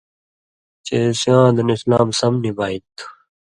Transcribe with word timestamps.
چے 0.85 0.97
سیواں 1.19 1.51
دن 1.55 1.69
اِسلام 1.73 2.07
سم 2.19 2.33
نی 2.41 2.51
بانیۡ 2.57 2.81
تھُو؛ 2.95 3.05